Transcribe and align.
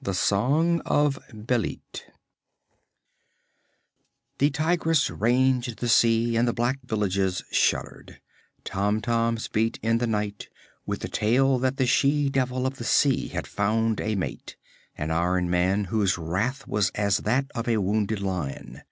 _THE 0.04 0.12
SONG 0.12 0.82
OF 0.82 1.18
BÊLIT 1.30 2.02
The 4.36 4.50
Tigress 4.50 5.08
ranged 5.08 5.78
the 5.78 5.88
sea, 5.88 6.36
and 6.36 6.46
the 6.46 6.52
black 6.52 6.80
villages 6.82 7.42
shuddered. 7.50 8.20
Tomtoms 8.64 9.48
beat 9.50 9.78
in 9.82 9.96
the 9.96 10.06
night, 10.06 10.50
with 10.84 11.02
a 11.02 11.08
tale 11.08 11.58
that 11.60 11.78
the 11.78 11.86
she 11.86 12.28
devil 12.28 12.66
of 12.66 12.76
the 12.76 12.84
sea 12.84 13.28
had 13.28 13.46
found 13.46 14.02
a 14.02 14.16
mate, 14.16 14.56
an 14.98 15.10
iron 15.10 15.48
man 15.48 15.84
whose 15.84 16.18
wrath 16.18 16.68
was 16.68 16.90
as 16.90 17.16
that 17.24 17.50
of 17.54 17.66
a 17.68 17.78
wounded 17.78 18.20
lion. 18.20 18.82